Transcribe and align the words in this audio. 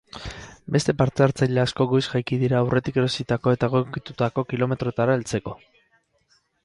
Beste 0.75 0.93
partehartzaile 1.01 1.61
asko 1.63 1.85
goiz 1.91 2.01
jaiki 2.07 2.39
dira 2.45 2.57
aurretik 2.63 2.97
erositako 3.01 3.53
eta 3.59 3.69
egokitutako 3.73 4.45
kilometroetara 4.55 5.19
heltzeko. 5.19 5.55